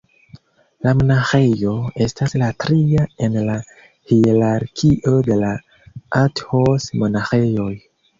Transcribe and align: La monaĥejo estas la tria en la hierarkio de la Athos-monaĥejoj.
La 0.85 0.91
monaĥejo 0.99 1.73
estas 2.05 2.31
la 2.41 2.47
tria 2.63 3.03
en 3.27 3.37
la 3.49 3.57
hierarkio 4.13 5.13
de 5.29 5.37
la 5.43 5.53
Athos-monaĥejoj. 6.23 7.69